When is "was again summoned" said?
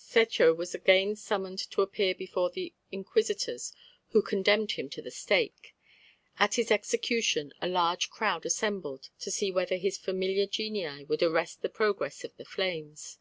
0.54-1.58